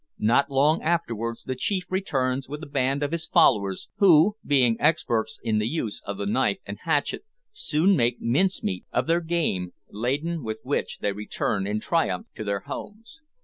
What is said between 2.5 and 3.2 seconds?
a band of